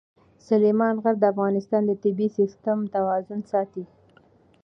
[0.47, 3.83] سلیمان غر د افغانستان د طبعي سیسټم توازن ساتي.